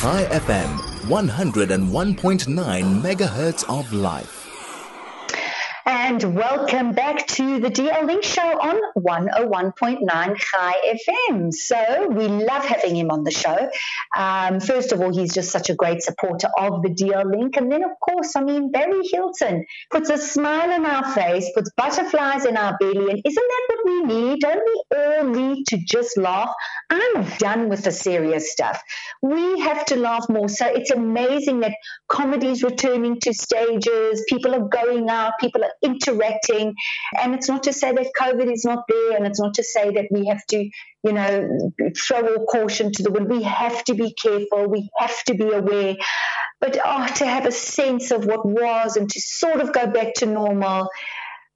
[0.00, 0.70] Chai FM,
[1.08, 4.36] 101.9 megahertz of life.
[6.06, 11.52] And welcome back to the DL Link Show on 101.9 Chai FM.
[11.52, 13.68] So we love having him on the show.
[14.16, 17.56] Um, first of all, he's just such a great supporter of the DL Link.
[17.56, 21.72] And then, of course, I mean, Barry Hilton puts a smile on our face, puts
[21.76, 23.10] butterflies in our belly.
[23.10, 24.40] And isn't that what we need?
[24.42, 26.54] Don't we all need to just laugh?
[26.88, 28.80] I'm done with the serious stuff.
[29.22, 30.48] We have to laugh more.
[30.48, 31.74] So it's amazing that
[32.06, 34.24] comedy is returning to stages.
[34.28, 35.32] People are going out.
[35.40, 36.74] People are interacting.
[37.20, 39.90] And it's not to say that COVID is not there, and it's not to say
[39.92, 40.70] that we have to,
[41.02, 43.28] you know, throw all caution to the wind.
[43.28, 44.68] We have to be careful.
[44.68, 45.96] We have to be aware.
[46.60, 50.14] But oh, to have a sense of what was and to sort of go back
[50.14, 50.88] to normal.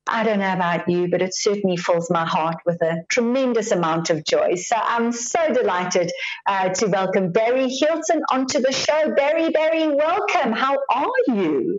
[0.06, 4.10] I don't know about you, but it certainly fills my heart with a tremendous amount
[4.10, 4.56] of joy.
[4.56, 6.10] So I'm so delighted
[6.46, 9.14] uh, to welcome Barry Hilton onto the show.
[9.14, 10.52] Barry, Barry, welcome.
[10.52, 11.78] How are you?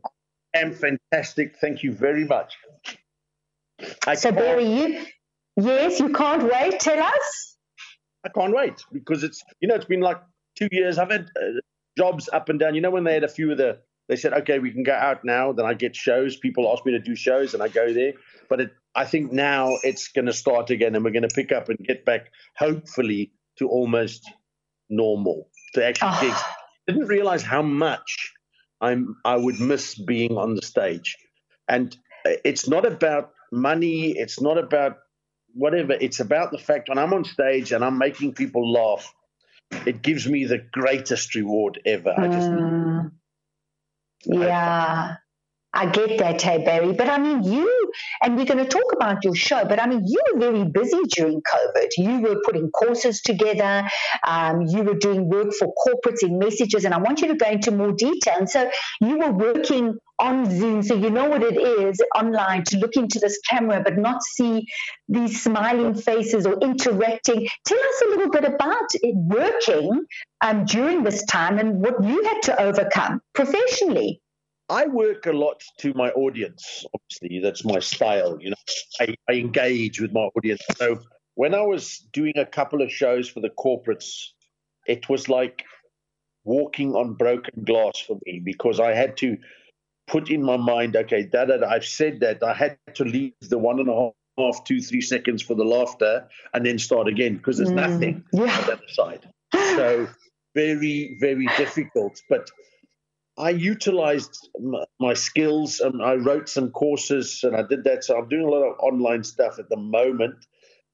[0.53, 1.57] Am fantastic.
[1.59, 2.57] Thank you very much.
[4.05, 5.05] I so, Barry, you,
[5.57, 6.79] yes, you can't wait.
[6.79, 7.57] Tell us.
[8.23, 10.21] I can't wait because it's, you know, it's been like
[10.55, 10.97] two years.
[10.97, 11.59] I've had uh,
[11.97, 12.75] jobs up and down.
[12.75, 14.93] You know, when they had a few of the, they said, okay, we can go
[14.93, 15.51] out now.
[15.53, 16.35] Then I get shows.
[16.35, 18.13] People ask me to do shows and I go there.
[18.49, 21.51] But it, I think now it's going to start again and we're going to pick
[21.51, 24.29] up and get back, hopefully, to almost
[24.89, 26.21] normal, to actually oh.
[26.21, 26.41] gigs.
[26.87, 28.30] Didn't realize how much
[28.81, 31.17] I'm I would miss being on the stage.
[31.67, 34.97] And it's not about money, it's not about
[35.53, 39.13] whatever, it's about the fact when I'm on stage and I'm making people laugh,
[39.85, 42.13] it gives me the greatest reward ever.
[42.17, 43.11] I just mm.
[44.25, 45.15] Yeah.
[45.73, 46.93] I get that, hey Barry.
[46.93, 47.80] But I mean, you
[48.21, 49.65] and we're going to talk about your show.
[49.65, 51.89] But I mean, you were very busy during COVID.
[51.97, 53.87] You were putting courses together.
[54.25, 57.47] Um, you were doing work for corporates in messages, and I want you to go
[57.47, 58.35] into more detail.
[58.39, 58.69] And so
[58.99, 63.17] you were working on Zoom, so you know what it is online to look into
[63.19, 64.67] this camera, but not see
[65.09, 67.47] these smiling faces or interacting.
[67.65, 70.05] Tell us a little bit about it working
[70.41, 74.20] um, during this time and what you had to overcome professionally.
[74.71, 76.85] I work a lot to my audience.
[76.93, 78.37] Obviously, that's my style.
[78.39, 78.55] You know,
[79.01, 80.61] I, I, engage with my audience.
[80.77, 81.01] So
[81.35, 84.27] when I was doing a couple of shows for the corporates,
[84.87, 85.65] it was like
[86.45, 89.37] walking on broken glass for me because I had to
[90.07, 92.41] put in my mind, okay, that, that I've said that.
[92.41, 96.29] I had to leave the one and a half, two, three seconds for the laughter
[96.53, 98.43] and then start again because there's mm, nothing yeah.
[98.43, 99.29] on the other side.
[99.53, 100.07] So
[100.55, 102.21] very, very difficult.
[102.29, 102.49] But
[103.37, 104.49] I utilized
[104.99, 108.03] my skills and I wrote some courses and I did that.
[108.03, 110.35] So I'm doing a lot of online stuff at the moment,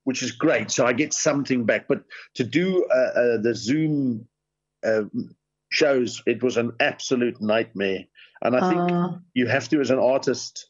[0.04, 0.72] which is great.
[0.72, 1.88] So I get something back.
[1.88, 2.04] But
[2.36, 4.28] to do uh, uh, the Zoom
[4.86, 5.04] uh,
[5.70, 8.06] shows, it was an absolute nightmare.
[8.42, 9.10] And I think uh.
[9.34, 10.68] you have to, as an artist,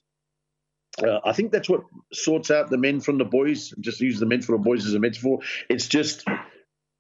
[1.06, 1.82] uh, I think that's what
[2.14, 3.74] sorts out the men from the boys.
[3.82, 5.40] Just use the men from the boys as a metaphor.
[5.70, 6.24] It's just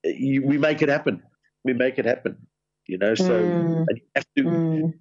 [0.03, 1.23] you, we make it happen.
[1.63, 2.46] We make it happen
[2.87, 3.15] you know.
[3.15, 3.85] So mm.
[3.89, 4.43] you have to.
[4.43, 4.93] Mm.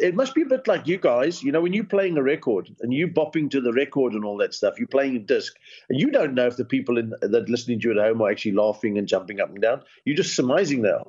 [0.00, 2.68] It must be a bit like you guys, you know, when you're playing a record
[2.80, 4.74] and you bopping to the record and all that stuff.
[4.78, 5.54] You're playing a disc,
[5.88, 8.30] and you don't know if the people in, that listening to you at home are
[8.30, 9.82] actually laughing and jumping up and down.
[10.04, 11.06] You're just surmising they are.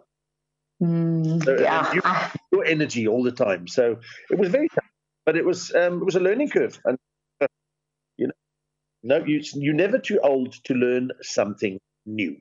[0.81, 1.93] Mm, so yeah.
[1.93, 2.01] You,
[2.51, 3.67] your energy all the time.
[3.67, 3.97] So
[4.29, 4.89] it was very tough,
[5.25, 6.97] but it was um, it was a learning curve, and
[7.41, 7.47] uh,
[8.17, 8.33] you know,
[9.17, 12.37] no, you you're never too old to learn something new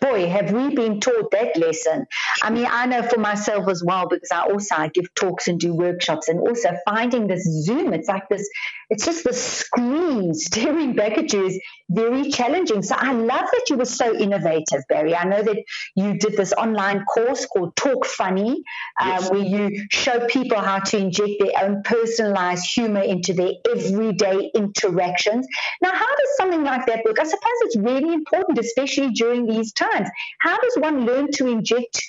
[0.00, 2.06] boy, have we been taught that lesson.
[2.42, 5.58] I mean, I know for myself as well because I also I give talks and
[5.58, 7.92] do workshops, and also finding this Zoom.
[7.94, 8.48] It's like this.
[8.90, 12.82] It's just the screen staring back at you is very challenging.
[12.82, 15.14] So I love that you were so innovative, Barry.
[15.14, 15.56] I know that
[15.96, 18.62] you did this online course called Talk Funny,
[19.00, 19.30] um, yes.
[19.30, 25.46] where you show people how to inject their own personalized humor into their everyday interactions.
[25.80, 27.18] Now, how does something like that work?
[27.20, 30.08] I suppose it's really important, especially during these times.
[30.40, 32.02] How does one learn to inject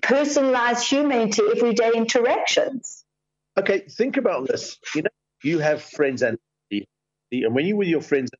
[0.00, 3.04] personalized humor into everyday interactions?
[3.58, 4.78] Okay, think about this.
[4.94, 5.10] You know,
[5.42, 6.38] you have friends and
[6.70, 8.30] and when you're with your friends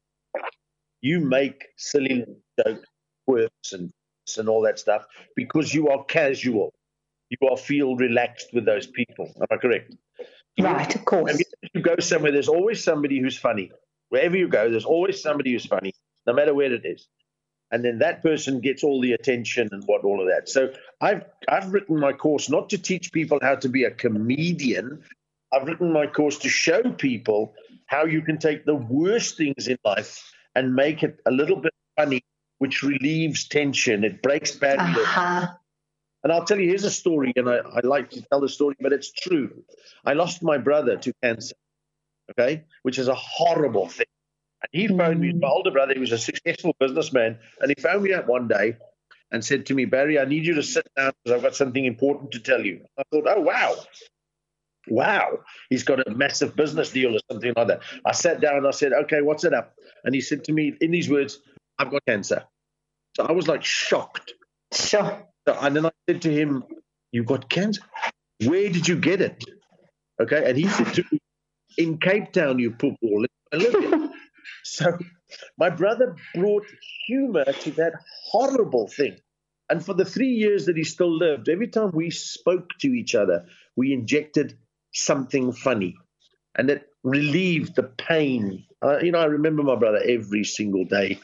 [1.05, 2.25] you make silly
[2.59, 2.89] jokes,
[3.27, 3.93] quirks, and
[4.39, 5.05] and all that stuff
[5.37, 6.73] because you are casual.
[7.29, 9.31] You are feel relaxed with those people.
[9.37, 9.95] Am I correct?
[10.59, 11.43] Right, of course.
[11.75, 13.71] you go somewhere, there's always somebody who's funny.
[14.09, 15.93] Wherever you go, there's always somebody who's funny,
[16.27, 17.07] no matter where it is.
[17.75, 20.49] And then that person gets all the attention and what all of that.
[20.49, 25.03] So I've I've written my course not to teach people how to be a comedian.
[25.53, 27.57] I've written my course to show people
[27.87, 30.23] how you can take the worst things in life
[30.55, 32.23] and make it a little bit funny,
[32.59, 34.05] which relieves tension.
[34.05, 35.49] It breaks bad uh-huh.
[36.23, 38.77] And I'll tell you, here's a story, and I, I like to tell the story,
[38.81, 39.65] but it's true.
[40.05, 41.57] I lost my brother to cancer,
[42.31, 44.07] okay, which is a horrible thing.
[44.73, 45.41] And he phoned me, hmm.
[45.41, 48.77] my older brother, he was a successful businessman, and he phoned me up one day
[49.31, 51.85] and said to me, Barry, I need you to sit down because I've got something
[51.85, 52.85] important to tell you.
[52.99, 53.75] I thought, oh, wow.
[54.87, 55.39] Wow,
[55.71, 57.81] he's got a massive business deal or something like that.
[58.05, 59.75] I sat down and I said, okay, what's it up?
[60.05, 61.41] And he said to me in these words,
[61.79, 62.45] I've got cancer.
[63.17, 64.35] So I was like shocked.
[64.73, 65.27] Sure.
[65.47, 66.65] So, and then I said to him,
[67.13, 67.83] You've got cancer?
[68.45, 69.45] Where did you get it?
[70.21, 70.49] Okay.
[70.49, 71.19] And he said to me,
[71.79, 73.25] In Cape Town, you poop ball.
[74.65, 74.99] So
[75.59, 76.67] my brother brought
[77.07, 77.95] humor to that
[78.31, 79.17] horrible thing.
[79.71, 83.15] And for the three years that he still lived, every time we spoke to each
[83.15, 83.47] other,
[83.77, 84.59] we injected
[84.93, 85.97] something funny.
[86.57, 88.65] And it relieved the pain.
[88.83, 91.21] Uh, you know, I remember my brother every single day.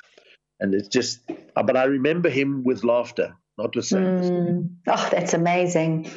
[0.58, 1.20] And it's just,
[1.56, 4.30] uh, but I remember him with laughter, not with sadness.
[4.30, 4.70] Mm.
[4.86, 6.10] Oh, that's amazing.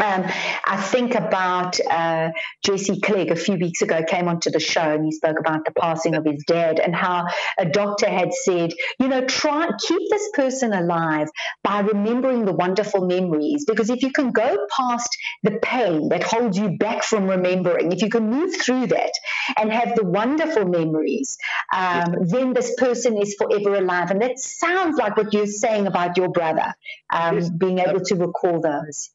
[0.00, 0.24] Um,
[0.64, 2.30] I think about uh,
[2.64, 5.72] Jesse Clegg a few weeks ago came onto the show and he spoke about the
[5.72, 7.26] passing of his dad and how
[7.58, 11.28] a doctor had said, you know, try keep this person alive
[11.62, 15.08] by remembering the wonderful memories because if you can go past
[15.42, 19.12] the pain that holds you back from remembering, if you can move through that
[19.58, 21.36] and have the wonderful memories,
[21.74, 24.10] um, then this person is forever alive.
[24.10, 26.74] And that sounds like what you're saying about your brother
[27.12, 29.10] um, being able to recall those.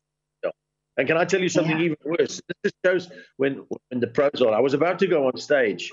[0.97, 1.85] And can I tell you something yeah.
[1.85, 2.41] even worse?
[2.63, 4.53] This shows when when the pros on.
[4.53, 5.91] I was about to go on stage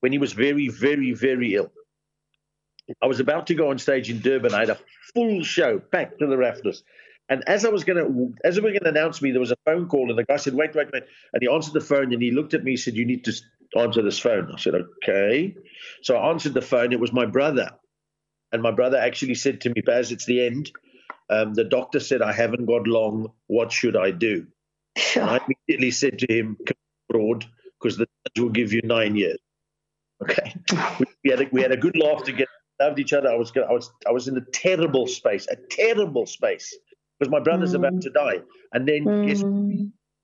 [0.00, 1.72] when he was very, very, very ill.
[3.02, 4.54] I was about to go on stage in Durban.
[4.54, 4.78] I had a
[5.14, 6.84] full show, packed to the rafters.
[7.28, 9.50] And as I was going to, as we were going to announce me, there was
[9.50, 12.12] a phone call, and the guy said, "Wait, wait, wait!" And he answered the phone,
[12.12, 13.32] and he looked at me, and said, "You need to
[13.76, 15.56] answer this phone." I said, "Okay."
[16.02, 16.92] So I answered the phone.
[16.92, 17.70] It was my brother,
[18.52, 20.70] and my brother actually said to me, "Baz, it's the end.
[21.28, 23.32] Um, the doctor said, I haven't got long.
[23.46, 24.46] What should I do?
[24.96, 25.24] Sure.
[25.24, 26.76] I immediately said to him, come
[27.10, 27.44] abroad
[27.80, 29.38] because the judge will give you nine years.
[30.22, 30.54] Okay.
[31.24, 32.48] we, had a, we had a good laugh together,
[32.80, 33.28] loved each other.
[33.30, 36.76] I was, I was, I was in a terrible space, a terrible space
[37.18, 37.76] because my brother's mm.
[37.76, 38.40] about to die.
[38.72, 39.26] And then mm.
[39.26, 39.42] guess,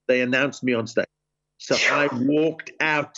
[0.08, 1.06] they announced me on stage.
[1.58, 3.16] So I walked out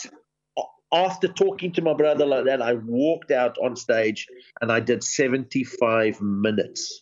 [0.93, 2.61] after talking to my brother like that.
[2.61, 4.27] I walked out on stage
[4.61, 7.01] and I did 75 minutes.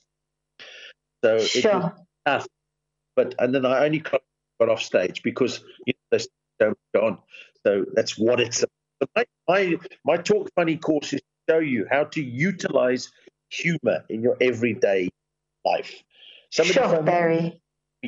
[1.24, 1.96] So sure.
[2.26, 2.48] tough.
[3.16, 4.22] But and then I only got
[4.60, 6.26] off stage because you know they
[6.60, 7.18] don't go on.
[7.66, 8.64] So that's what it's.
[9.16, 13.12] My, my my talk funny course is to show you how to utilize
[13.50, 15.10] humor in your everyday
[15.66, 16.04] life.
[16.52, 17.62] Somebody sure, Barry.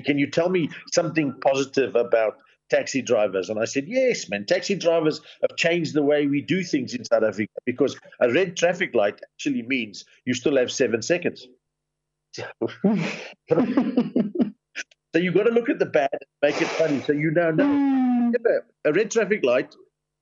[0.03, 2.37] Can you tell me something positive about
[2.69, 3.49] taxi drivers?
[3.49, 4.45] And I said, yes, man.
[4.45, 8.57] Taxi drivers have changed the way we do things in South Africa because a red
[8.57, 11.47] traffic light actually means you still have seven seconds.
[13.49, 17.01] so you've got to look at the bad and make it funny.
[17.01, 18.31] So you now know hmm.
[18.85, 19.73] a red traffic light.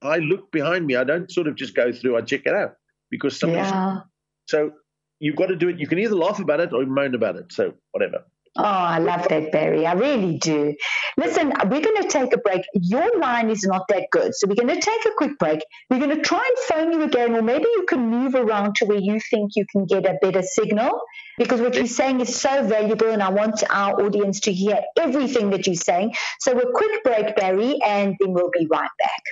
[0.02, 0.96] I look behind me.
[0.96, 2.18] I don't sort of just go through.
[2.18, 2.76] I check it out
[3.10, 3.72] because somebody's.
[3.72, 4.02] Yeah.
[4.48, 4.72] So
[5.20, 5.80] you've got to do it.
[5.80, 7.52] You can either laugh about it or moan about it.
[7.52, 8.26] So whatever.
[8.56, 9.88] Oh, I love that, Barry.
[9.88, 10.76] I really do.
[11.18, 12.62] Listen, we're going to take a break.
[12.76, 14.36] Your line is not that good.
[14.36, 15.62] So we're going to take a quick break.
[15.90, 18.86] We're going to try and phone you again, or maybe you can move around to
[18.86, 21.02] where you think you can get a better signal
[21.40, 25.50] because what you're saying is so valuable, and I want our audience to hear everything
[25.50, 26.14] that you're saying.
[26.40, 29.24] So a quick break, Barry, and then we'll be right back.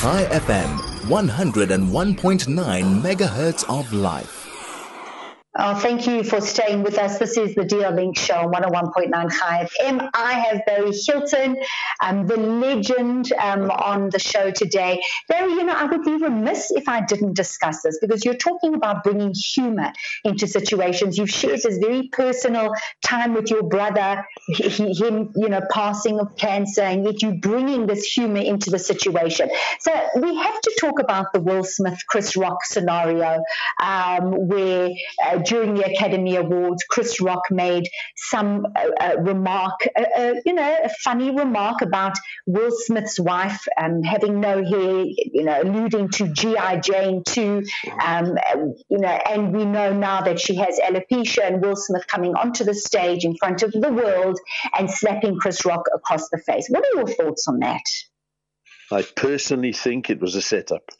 [0.00, 0.78] Chai FM,
[1.08, 4.43] 101.9 megahertz of life.
[5.56, 7.20] Oh, thank you for staying with us.
[7.20, 10.10] This is the DL Link Show on 101.9 Chai FM.
[10.12, 11.56] I have Barry Hilton,
[12.02, 15.00] um, the legend um, on the show today.
[15.28, 18.74] Barry, you know, I would be remiss if I didn't discuss this because you're talking
[18.74, 19.92] about bringing humor
[20.24, 21.18] into situations.
[21.18, 26.82] You've shared this very personal time with your brother, him, you know, passing of cancer,
[26.82, 29.50] and yet you're bringing this humor into the situation.
[29.78, 33.40] So we have to talk about the Will Smith Chris Rock scenario
[33.80, 34.90] um, where
[35.24, 40.78] uh, during the Academy Awards, Chris Rock made some uh, uh, remark, uh, you know,
[40.84, 46.28] a funny remark about Will Smith's wife um, having no hair, you know, alluding to
[46.28, 46.78] G.I.
[46.78, 47.62] Jane 2,
[48.04, 48.36] um,
[48.88, 52.64] you know, and we know now that she has alopecia and Will Smith coming onto
[52.64, 54.38] the stage in front of the world
[54.76, 56.66] and slapping Chris Rock across the face.
[56.68, 57.82] What are your thoughts on that?
[58.90, 60.90] I personally think it was a setup.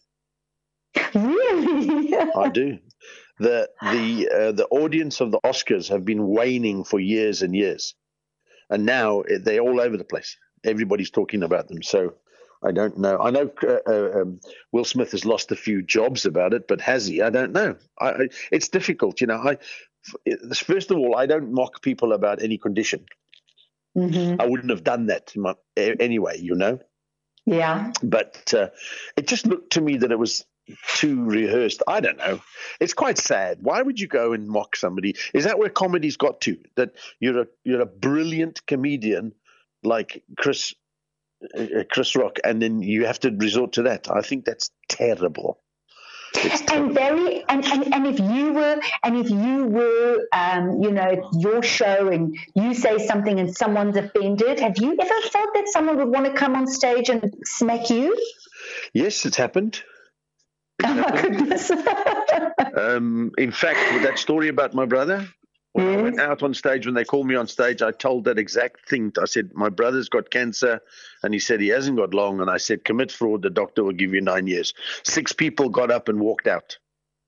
[1.14, 2.14] Really?
[2.36, 2.78] I do
[3.38, 7.94] the the uh, the audience of the Oscars have been waning for years and years,
[8.70, 10.36] and now they're all over the place.
[10.64, 11.82] Everybody's talking about them.
[11.82, 12.14] So
[12.62, 13.18] I don't know.
[13.18, 14.40] I know uh, uh, um,
[14.72, 17.20] Will Smith has lost a few jobs about it, but has he?
[17.20, 17.76] I don't know.
[18.00, 19.36] I, I, it's difficult, you know.
[19.36, 19.58] I
[20.54, 23.06] first of all, I don't mock people about any condition.
[23.94, 26.78] hmm I wouldn't have done that my, anyway, you know.
[27.46, 27.92] Yeah.
[28.02, 28.68] But uh,
[29.16, 30.46] it just looked to me that it was
[30.94, 31.82] too rehearsed.
[31.86, 32.40] I don't know.
[32.80, 33.58] It's quite sad.
[33.60, 35.16] Why would you go and mock somebody?
[35.32, 36.58] Is that where comedy's got to?
[36.76, 39.32] That you're a you're a brilliant comedian
[39.82, 40.74] like Chris
[41.56, 44.10] uh, Chris Rock, and then you have to resort to that.
[44.10, 45.60] I think that's terrible.
[46.72, 51.30] And very and, and, and if you were and if you were um, you know
[51.32, 55.96] your show and you say something and someone's offended, have you ever felt that someone
[55.98, 58.18] would want to come on stage and smack you?
[58.92, 59.82] Yes, it's happened.
[60.86, 62.50] Oh.
[62.76, 65.28] Um, in fact, with that story about my brother,
[65.74, 68.38] when I went out on stage, when they called me on stage, I told that
[68.38, 69.12] exact thing.
[69.20, 70.80] I said, My brother's got cancer.
[71.22, 72.40] And he said, He hasn't got long.
[72.40, 73.42] And I said, Commit fraud.
[73.42, 74.74] The doctor will give you nine years.
[75.04, 76.78] Six people got up and walked out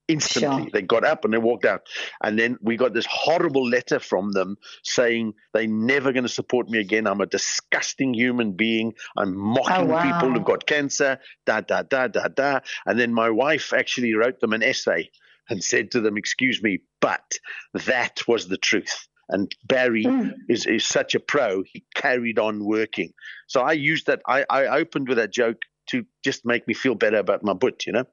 [0.09, 0.63] instantly.
[0.65, 0.71] Sure.
[0.73, 1.83] They got up and they walked out.
[2.23, 6.69] And then we got this horrible letter from them saying they're never going to support
[6.69, 7.07] me again.
[7.07, 8.95] I'm a disgusting human being.
[9.17, 10.03] I'm mocking Oh, wow.
[10.03, 12.61] people who've got cancer, da, da, da, da, da.
[12.87, 15.11] And then my wife actually wrote them an essay
[15.49, 17.39] and said to them, Excuse me, but
[17.75, 19.09] that was the truth.
[19.29, 20.35] And Barry Mm.
[20.49, 23.13] is, is such a pro, he carried on working.
[23.49, 26.95] So I used that, I, I opened with that joke to just make me feel
[26.95, 28.05] better about my butt, you know?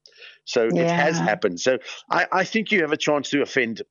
[0.45, 1.59] So it has happened.
[1.59, 1.79] So
[2.09, 3.81] I, I think you have a chance to offend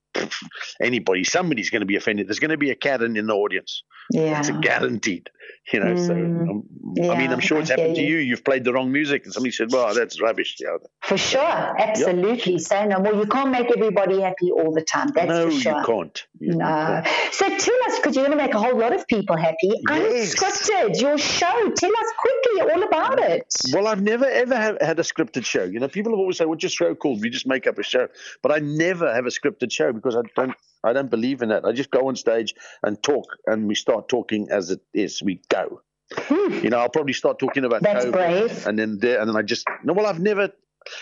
[0.80, 1.24] anybody.
[1.24, 2.28] Somebody's going to be offended.
[2.28, 3.82] There's going to be a Karen in the audience.
[4.10, 4.38] Yeah.
[4.38, 5.30] It's a guaranteed,
[5.72, 5.96] you know.
[5.96, 6.50] So Mm.
[6.50, 8.16] um, I mean, I'm sure it's happened to you.
[8.18, 8.28] you.
[8.28, 10.76] You've played the wrong music, and somebody said, "Well, that's rubbish." Yeah.
[11.10, 12.58] For sure, absolutely.
[12.58, 13.14] So no, more.
[13.14, 15.08] you can't make everybody happy all the time.
[15.14, 15.78] That's no, for sure.
[15.78, 16.26] you can't.
[16.40, 16.64] You No.
[16.66, 17.08] can't.
[17.32, 19.70] So tell us, because you're going to make a whole lot of people happy.
[19.88, 20.34] Yes.
[20.34, 21.56] Unscripted, your show.
[21.82, 23.46] Tell us quickly all about it.
[23.72, 25.64] Well, I've never ever have had a scripted show.
[25.64, 27.82] You know, people have always said, "What's your show called?" We just make up a
[27.82, 28.08] show,
[28.42, 30.54] but I never have a scripted show because I don't.
[30.84, 31.64] I don't believe in that.
[31.64, 35.22] I just go on stage and talk, and we start talking as it is.
[35.22, 35.80] We go.
[36.14, 36.52] Hmm.
[36.64, 38.66] You know, I'll probably start talking about That's COVID, brave.
[38.66, 39.92] and then there, and then I just no.
[39.92, 40.50] Well, I've never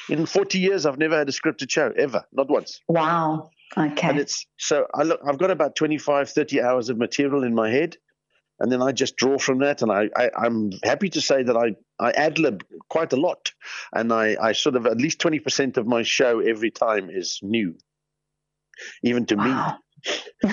[0.09, 2.81] in forty years, I've never had a scripted show ever, not once.
[2.89, 3.51] Wow.
[3.77, 4.09] Okay.
[4.09, 5.21] And it's so I look.
[5.27, 7.97] I've got about 25, 30 hours of material in my head,
[8.61, 9.83] and then I just draw from that.
[9.83, 13.53] And I, I I'm happy to say that I I ad lib quite a lot,
[13.93, 17.41] and I I sort of at least twenty percent of my show every time is
[17.43, 17.77] new,
[19.03, 19.45] even to Wow.
[19.45, 19.77] me.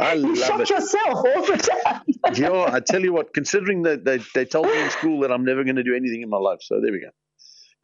[0.00, 0.70] I you love it.
[0.70, 2.02] yourself all the time.
[2.36, 3.34] yeah, I tell you what.
[3.34, 6.22] Considering that they they told me in school that I'm never going to do anything
[6.22, 7.10] in my life, so there we go.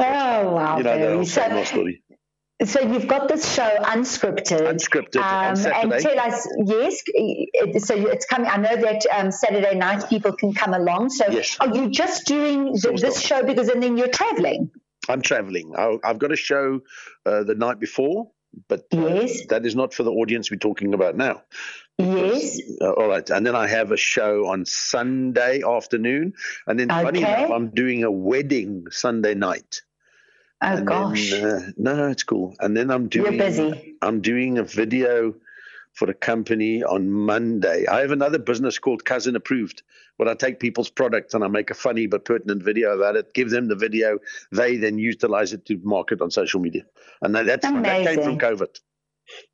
[0.01, 1.17] Oh wow, you know the Barry.
[1.19, 2.03] old same old So, story.
[2.63, 4.61] So you've got this show unscripted.
[4.61, 6.01] Unscripted on Um, and Saturday.
[6.01, 7.03] tell us, yes.
[7.07, 8.49] it- So it's coming.
[8.49, 11.11] I know that um, Saturday night people can come along.
[11.11, 11.57] So Yes.
[11.61, 14.71] are you just doing the, this show because, and then you're traveling?
[15.09, 15.75] I'm traveling.
[15.77, 16.81] I- I've got a show
[17.27, 18.31] uh, the night before,
[18.69, 19.47] but uh, Yes.
[19.49, 21.43] that is not for the audience we're talking about now.
[21.99, 22.61] Yes.
[22.81, 26.33] Uh, all right, and then I have a show on Sunday afternoon,
[26.67, 29.83] and then funny enough, I'm doing a wedding Sunday night.
[30.63, 32.55] Oh and gosh, Then, uh, no, no, it's cool.
[32.61, 33.33] And then I'm doing.
[33.33, 33.97] you're busy.
[34.03, 35.35] I'm doing a video
[35.95, 37.87] for a company on Monday.
[37.87, 39.83] I have another business called Cousin Approved,
[40.17, 43.33] where I take people's products and I make a funny but pertinent video about it,
[43.33, 44.19] give them the video,
[44.51, 46.83] they then utilize it to market on social media.
[47.23, 48.39] And that, that's, that came from.
[48.39, 48.81] COVID.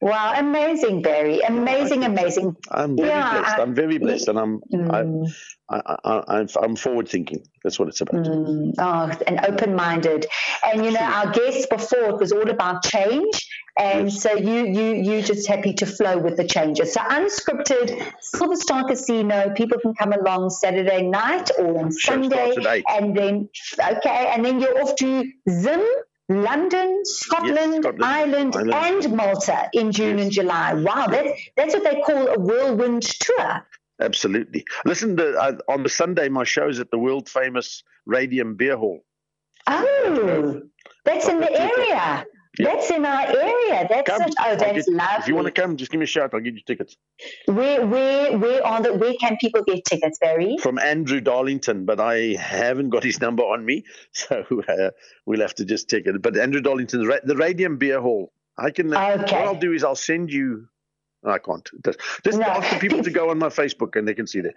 [0.01, 1.41] Wow, amazing, Barry.
[1.41, 2.57] Amazing, amazing.
[2.71, 3.59] I'm very Yeah, blessed.
[3.59, 5.31] I'm very blessed, and I'm Mm,
[5.69, 7.45] I, I, I, I'm I'm forward thinking.
[7.63, 8.25] That's what it's about.
[8.25, 10.27] mm, oh, and open-minded.
[10.65, 13.47] And you know, our guests before it was all about change,
[13.79, 14.23] and Yes.
[14.23, 16.93] so you you you just happy to flow with the changes.
[16.95, 19.53] So unscripted, Silver Star Casino.
[19.55, 22.85] People can come along Saturday night or on Show Sunday, starts at eight.
[22.89, 23.49] and then
[23.79, 25.85] okay, and then you're off to Zim.
[26.31, 29.05] London, Scotland, Scotland, Ireland, Ireland.
[29.05, 30.25] and Malta in June Yes.
[30.25, 30.75] and July.
[30.75, 33.67] Wow, that's that's what they call a whirlwind tour.
[34.01, 34.65] Absolutely.
[34.85, 39.05] Listen, to, uh, on the Sunday, my show's at the world famous Radium Beer Hall.
[39.67, 40.63] Oh,
[41.05, 42.25] that's in the area.
[42.59, 42.75] Yeah.
[42.75, 43.87] That's in our area.
[43.89, 44.23] That's Come.
[44.23, 44.35] it.
[44.41, 45.17] Oh, that's lovely.
[45.21, 46.35] If you want to come, just give me a shout.
[46.35, 46.97] I'll get you tickets.
[47.47, 48.93] where, where, where are the?
[48.93, 50.57] Where can people get tickets, Barry?
[50.61, 54.91] From Andrew Darlington, but I haven't got his number on me, so uh,
[55.27, 56.21] we'll have to just take it.
[56.23, 58.33] But Andrew Darlington, ra- the Radium Beer Hall.
[58.59, 58.93] I can.
[58.93, 59.21] Okay.
[59.21, 60.67] What I'll do is I'll send you.
[61.25, 61.69] I can't.
[61.85, 62.47] Just just No.
[62.47, 64.55] ask the people to go on my Facebook and they can see that.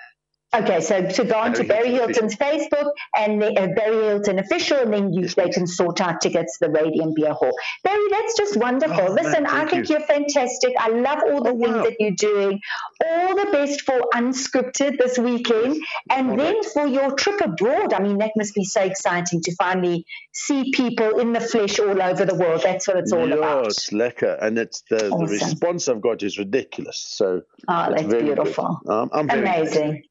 [0.56, 4.78] Okay, so to go on to Barry Hilton's Facebook and the, uh, Barry Hilton official,
[4.78, 7.52] and then you, they can sort out tickets to the Radium Beer Hall.
[7.84, 8.96] Barry, that's just wonderful.
[9.02, 9.98] Oh, man, Listen, I think you.
[9.98, 10.74] are fantastic.
[10.80, 11.84] I love all the Oh, things wow.
[11.84, 12.60] that you're doing.
[13.06, 15.82] All the best for Unscripted this weekend,
[16.12, 17.94] and All then for your trip abroad.
[17.94, 22.00] I mean, that must be so exciting to finally see people in the flesh all
[22.02, 22.62] over the world.
[22.64, 23.68] That's what it's all yeah, about.
[23.68, 25.26] it's lekker, and it's the, Awesome.
[25.26, 26.98] the response I've got is ridiculous.
[27.00, 28.80] So Oh, it's that's beautiful.
[28.88, 30.04] Um, I'm very Amazing.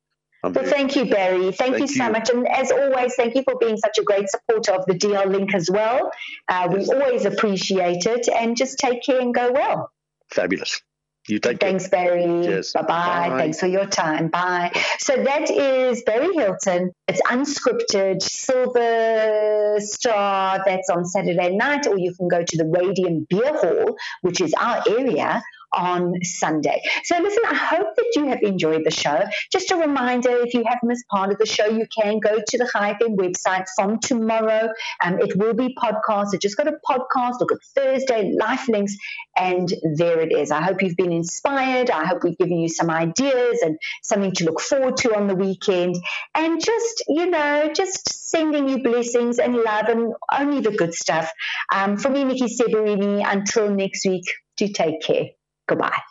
[0.44, 1.52] I'm Well, thank you, Barry.
[1.52, 2.12] Thank, you so you.
[2.12, 2.28] much.
[2.30, 5.54] And as always, thank you for being such a great supporter of the DL Link
[5.54, 6.10] as well.
[6.48, 6.88] Uh, we Yes.
[6.90, 8.28] always appreciate it.
[8.28, 9.90] And just take care and go well.
[10.30, 10.80] fabulous.
[11.28, 11.68] You take care.
[11.70, 12.22] Thanks, Barry.
[12.44, 12.72] Cheers.
[12.72, 13.28] Bye bye.
[13.28, 13.38] Bye.
[13.38, 14.26] Thanks for your time.
[14.28, 14.72] Bye.
[14.98, 16.90] So that is Barry Hilton.
[17.06, 20.62] It's unscripted, Silver Star.
[20.64, 24.52] That's on Saturday night, or you can go to the Radium Beer Hall, which is
[24.54, 25.42] our area.
[25.74, 26.82] On Sunday.
[27.04, 29.22] So, listen, I hope that you have enjoyed the show.
[29.50, 32.58] Just a reminder if you have missed part of the show, you can go to
[32.58, 34.68] the Chai website from tomorrow.
[35.02, 36.28] Um, it will be podcast.
[36.28, 38.96] So, just go to podcast, look at Thursday, life links,
[39.36, 40.50] and there it is.
[40.50, 41.90] I hope you've been inspired.
[41.90, 45.34] I hope we've given you some ideas and something to look forward to on the
[45.34, 45.96] weekend.
[46.34, 51.30] And just, you know, just sending you blessings and love and only the good stuff.
[51.72, 54.24] Um, from me, Nikki Severini, until next week,
[54.56, 55.30] do take care.
[55.72, 56.02] Goodbye.